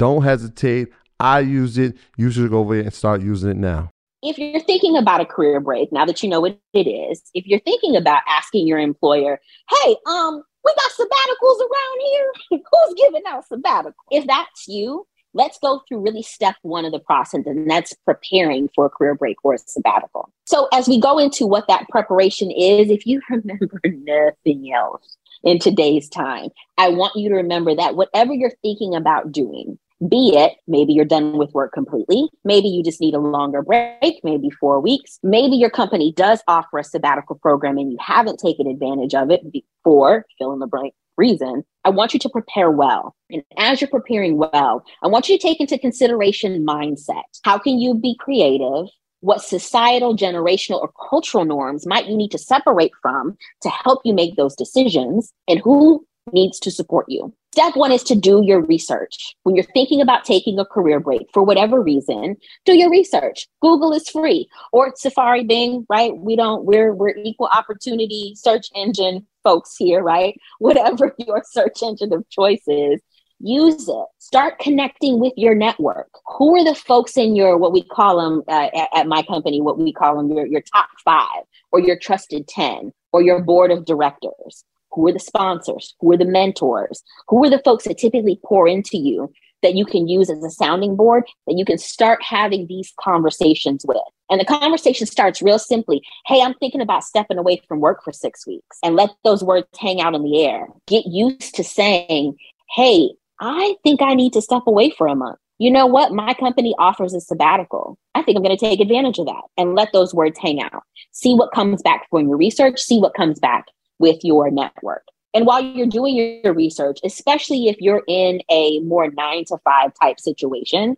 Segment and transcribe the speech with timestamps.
[0.00, 0.88] don't hesitate.
[1.20, 1.96] I use it.
[2.16, 3.90] You should go over and start using it now
[4.22, 7.46] if you're thinking about a career break, now that you know what it is, if
[7.46, 12.32] you're thinking about asking your employer, hey, um, we got sabbaticals around here.
[12.50, 13.94] Who's giving out sabbatical?
[14.10, 18.68] If that's you, let's go through really step one of the process, and that's preparing
[18.74, 20.30] for a career break or a sabbatical.
[20.44, 25.58] So, as we go into what that preparation is, if you remember nothing else in
[25.58, 29.78] today's time, I want you to remember that whatever you're thinking about doing,
[30.08, 34.20] be it maybe you're done with work completely, maybe you just need a longer break,
[34.24, 38.66] maybe four weeks, maybe your company does offer a sabbatical program and you haven't taken
[38.66, 39.42] advantage of it
[39.84, 41.62] for fill in the blank reason.
[41.84, 43.14] I want you to prepare well.
[43.30, 47.22] And as you're preparing well, I want you to take into consideration mindset.
[47.42, 48.86] How can you be creative?
[49.20, 54.14] What societal, generational, or cultural norms might you need to separate from to help you
[54.14, 55.30] make those decisions?
[55.46, 57.34] And who needs to support you?
[57.52, 59.34] Step one is to do your research.
[59.42, 63.48] When you're thinking about taking a career break for whatever reason, do your research.
[63.60, 66.16] Google is free or Safari Bing, right?
[66.16, 70.38] We don't, we're, we're equal opportunity search engine folks here, right?
[70.60, 73.00] Whatever your search engine of choice is,
[73.40, 74.06] use it.
[74.18, 76.08] Start connecting with your network.
[76.38, 79.60] Who are the folks in your, what we call them uh, at, at my company,
[79.60, 81.42] what we call them your, your top five
[81.72, 84.64] or your trusted 10 or your board of directors?
[84.92, 85.94] Who are the sponsors?
[86.00, 87.02] Who are the mentors?
[87.28, 90.50] Who are the folks that typically pour into you that you can use as a
[90.50, 93.98] sounding board that you can start having these conversations with?
[94.30, 96.02] And the conversation starts real simply.
[96.26, 99.66] Hey, I'm thinking about stepping away from work for six weeks and let those words
[99.78, 100.68] hang out in the air.
[100.86, 102.36] Get used to saying,
[102.74, 105.38] Hey, I think I need to step away for a month.
[105.58, 106.12] You know what?
[106.12, 107.98] My company offers a sabbatical.
[108.14, 110.82] I think I'm going to take advantage of that and let those words hang out.
[111.12, 113.66] See what comes back from your research, see what comes back
[114.00, 115.04] with your network.
[115.32, 119.92] And while you're doing your research, especially if you're in a more nine to five
[120.00, 120.96] type situation,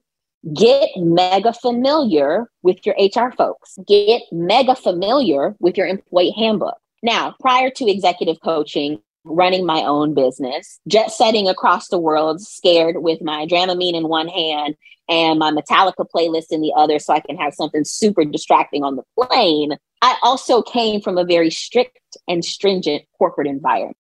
[0.55, 3.79] get mega familiar with your HR folks.
[3.87, 6.79] Get mega familiar with your employee handbook.
[7.03, 13.03] Now, prior to executive coaching, running my own business, jet setting across the world, scared
[13.03, 14.77] with my Dramamine in one hand
[15.09, 18.97] and my Metallica playlist in the other so I can have something super distracting on
[18.97, 19.77] the plane.
[20.03, 23.95] I also came from a very strict and stringent corporate environment.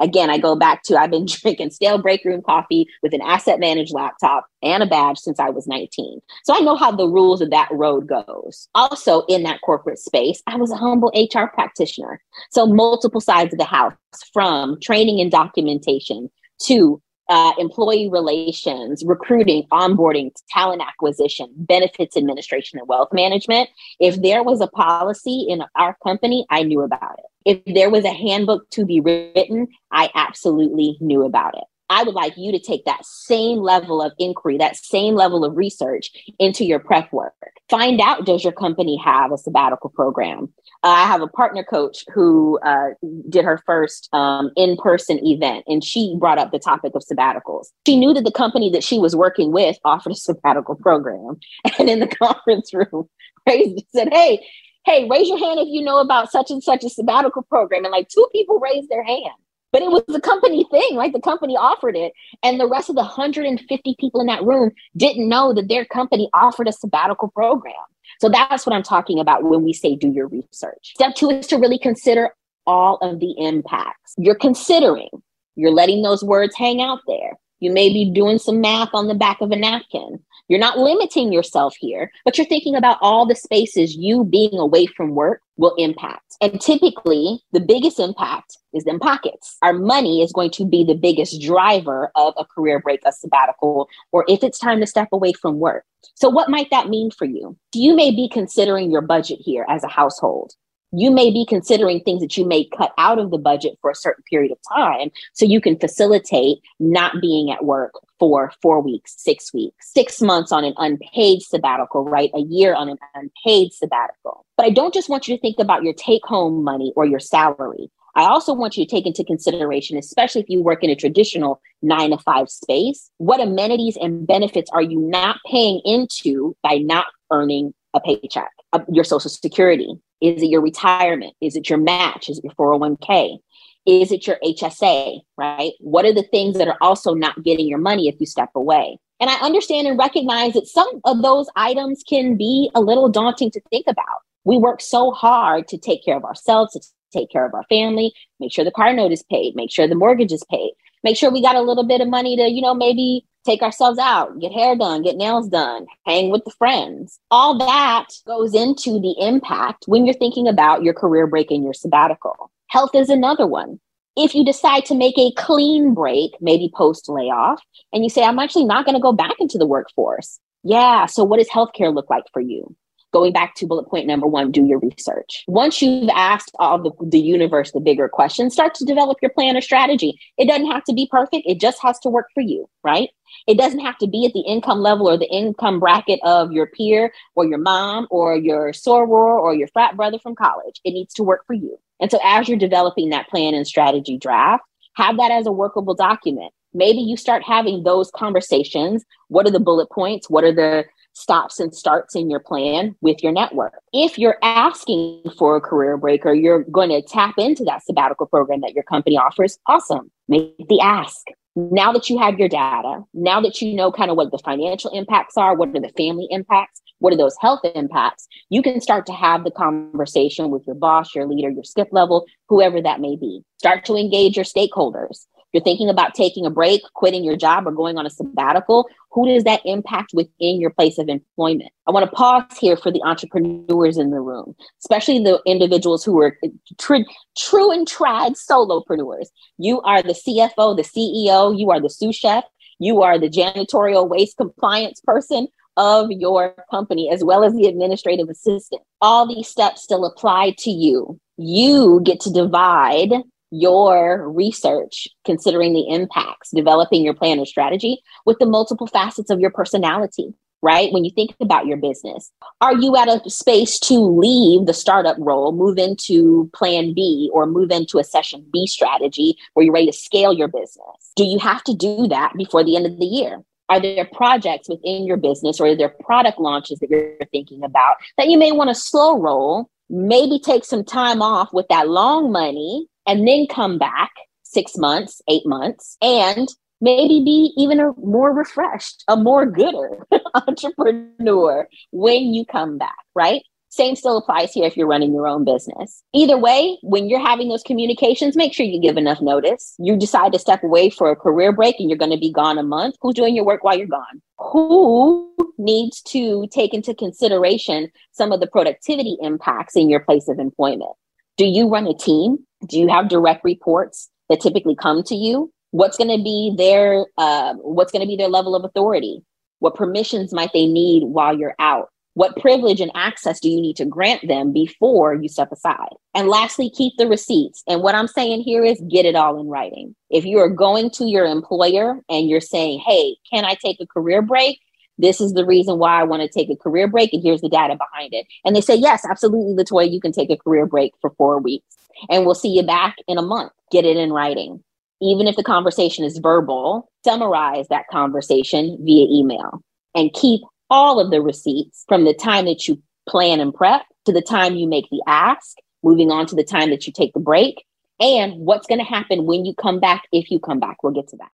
[0.00, 3.60] Again, I go back to I've been drinking stale break room coffee with an asset
[3.60, 6.20] managed laptop and a badge since I was 19.
[6.44, 8.68] So I know how the rules of that road goes.
[8.74, 12.20] Also, in that corporate space, I was a humble HR practitioner.
[12.50, 13.94] So multiple sides of the house
[14.32, 16.30] from training and documentation
[16.62, 17.00] to
[17.30, 23.70] uh, employee relations, recruiting, onboarding, talent acquisition, benefits administration, and wealth management.
[24.00, 27.24] If there was a policy in our company, I knew about it.
[27.66, 31.64] If there was a handbook to be written, I absolutely knew about it.
[31.90, 35.56] I would like you to take that same level of inquiry, that same level of
[35.56, 37.34] research into your prep work.
[37.68, 40.52] Find out does your company have a sabbatical program?
[40.82, 42.90] Uh, I have a partner coach who uh,
[43.28, 47.66] did her first um, in person event, and she brought up the topic of sabbaticals.
[47.86, 51.38] She knew that the company that she was working with offered a sabbatical program.
[51.78, 53.08] And in the conference room,
[53.48, 54.46] raised, said, Hey,
[54.84, 57.84] hey, raise your hand if you know about such and such a sabbatical program.
[57.84, 59.34] And like two people raised their hand.
[59.72, 62.12] But it was a company thing, like the company offered it.
[62.42, 66.28] And the rest of the 150 people in that room didn't know that their company
[66.34, 67.74] offered a sabbatical program.
[68.20, 70.92] So that's what I'm talking about when we say do your research.
[70.94, 72.30] Step two is to really consider
[72.66, 74.14] all of the impacts.
[74.18, 75.08] You're considering,
[75.56, 77.32] you're letting those words hang out there.
[77.60, 80.18] You may be doing some math on the back of a napkin.
[80.48, 84.86] You're not limiting yourself here, but you're thinking about all the spaces you being away
[84.86, 86.29] from work will impact.
[86.40, 89.58] And typically, the biggest impact is in pockets.
[89.62, 93.88] Our money is going to be the biggest driver of a career break, a sabbatical,
[94.12, 95.84] or if it's time to step away from work.
[96.14, 97.58] So, what might that mean for you?
[97.74, 100.54] You may be considering your budget here as a household
[100.92, 103.94] you may be considering things that you may cut out of the budget for a
[103.94, 109.14] certain period of time so you can facilitate not being at work for four weeks,
[109.16, 112.30] six weeks, six months on an unpaid sabbatical, right?
[112.34, 114.44] A year on an unpaid sabbatical.
[114.56, 117.20] But I don't just want you to think about your take home money or your
[117.20, 117.90] salary.
[118.16, 121.60] I also want you to take into consideration, especially if you work in a traditional
[121.80, 127.06] nine to five space, what amenities and benefits are you not paying into by not
[127.30, 131.34] earning a paycheck, uh, your social security, is it your retirement?
[131.40, 132.28] Is it your match?
[132.28, 133.38] Is it your 401k?
[133.86, 135.72] Is it your HSA, right?
[135.80, 138.98] What are the things that are also not getting your money if you step away?
[139.20, 143.50] And I understand and recognize that some of those items can be a little daunting
[143.52, 144.20] to think about.
[144.44, 146.80] We work so hard to take care of ourselves, to
[147.12, 149.94] take care of our family, make sure the car note is paid, make sure the
[149.94, 152.74] mortgage is paid, make sure we got a little bit of money to, you know,
[152.74, 157.18] maybe take ourselves out, get hair done, get nails done, hang with the friends.
[157.30, 161.74] All that goes into the impact when you're thinking about your career break and your
[161.74, 162.50] sabbatical.
[162.68, 163.80] Health is another one.
[164.16, 168.38] If you decide to make a clean break, maybe post layoff, and you say, I'm
[168.38, 170.38] actually not going to go back into the workforce.
[170.62, 171.06] Yeah.
[171.06, 172.76] So, what does healthcare look like for you?
[173.12, 175.44] Going back to bullet point number one, do your research.
[175.46, 179.56] Once you've asked all the, the universe the bigger questions, start to develop your plan
[179.56, 180.18] or strategy.
[180.38, 183.10] It doesn't have to be perfect, it just has to work for you, right?
[183.46, 186.66] It doesn't have to be at the income level or the income bracket of your
[186.66, 190.80] peer or your mom or your soror or your frat brother from college.
[190.84, 191.78] It needs to work for you.
[192.00, 194.64] And so as you're developing that plan and strategy draft,
[194.94, 196.52] have that as a workable document.
[196.72, 199.04] Maybe you start having those conversations.
[199.28, 200.30] What are the bullet points?
[200.30, 203.74] What are the stops and starts in your plan with your network.
[203.92, 208.26] If you're asking for a career break or you're going to tap into that sabbatical
[208.26, 210.10] program that your company offers, awesome.
[210.28, 211.26] Make the ask.
[211.56, 214.90] Now that you have your data, now that you know kind of what the financial
[214.92, 219.04] impacts are, what are the family impacts, what are those health impacts, you can start
[219.06, 223.16] to have the conversation with your boss, your leader, your skip level, whoever that may
[223.16, 223.42] be.
[223.58, 227.72] Start to engage your stakeholders you're thinking about taking a break, quitting your job, or
[227.72, 231.72] going on a sabbatical, who does that impact within your place of employment?
[231.86, 236.20] I want to pause here for the entrepreneurs in the room, especially the individuals who
[236.20, 236.38] are
[236.78, 236.96] tr-
[237.36, 239.26] true and tried solopreneurs.
[239.58, 242.44] You are the CFO, the CEO, you are the sous chef,
[242.78, 248.28] you are the janitorial waste compliance person of your company, as well as the administrative
[248.28, 248.82] assistant.
[249.00, 251.18] All these steps still apply to you.
[251.36, 253.12] You get to divide
[253.50, 259.40] your research, considering the impacts, developing your plan or strategy with the multiple facets of
[259.40, 260.92] your personality, right?
[260.92, 262.30] When you think about your business,
[262.60, 267.46] are you at a space to leave the startup role, move into plan B or
[267.46, 271.12] move into a series B strategy where you're ready to scale your business?
[271.16, 273.42] Do you have to do that before the end of the year?
[273.68, 277.96] Are there projects within your business or are there product launches that you're thinking about
[278.18, 279.70] that you may want to slow roll?
[279.90, 284.10] Maybe take some time off with that long money and then come back
[284.44, 286.48] six months, eight months, and
[286.80, 290.06] maybe be even a more refreshed, a more gooder
[290.46, 293.42] entrepreneur when you come back, right?
[293.72, 296.02] Same still applies here if you're running your own business.
[296.12, 299.76] Either way, when you're having those communications, make sure you give enough notice.
[299.78, 302.58] You decide to step away for a career break and you're going to be gone
[302.58, 302.96] a month.
[303.00, 304.22] Who's doing your work while you're gone?
[304.38, 305.29] Who
[305.60, 310.92] needs to take into consideration some of the productivity impacts in your place of employment?
[311.36, 312.38] Do you run a team?
[312.66, 315.52] Do you have direct reports that typically come to you?
[315.70, 319.22] What's going to be their uh, What's going to be their level of authority?
[319.60, 321.90] What permissions might they need while you're out?
[322.14, 325.94] What privilege and access do you need to grant them before you step aside?
[326.14, 327.62] And lastly, keep the receipts.
[327.68, 329.94] And what I'm saying here is get it all in writing.
[330.10, 333.86] If you are going to your employer and you're saying, hey, can I take a
[333.86, 334.60] career break?
[335.00, 337.48] This is the reason why I want to take a career break, and here's the
[337.48, 338.26] data behind it.
[338.44, 341.76] And they say, yes, absolutely, Latoya, you can take a career break for four weeks,
[342.08, 343.52] and we'll see you back in a month.
[343.70, 344.62] Get it in writing.
[345.00, 349.62] Even if the conversation is verbal, summarize that conversation via email
[349.94, 354.12] and keep all of the receipts from the time that you plan and prep to
[354.12, 357.20] the time you make the ask, moving on to the time that you take the
[357.20, 357.64] break,
[357.98, 360.82] and what's going to happen when you come back if you come back.
[360.82, 361.30] We'll get to that.